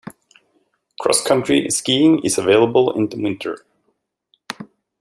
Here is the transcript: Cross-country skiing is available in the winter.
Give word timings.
Cross-country 0.99 1.69
skiing 1.69 2.25
is 2.25 2.39
available 2.39 2.91
in 2.97 3.07
the 3.09 3.21
winter. 3.21 3.59